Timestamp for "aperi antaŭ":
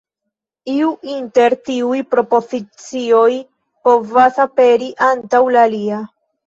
4.49-5.49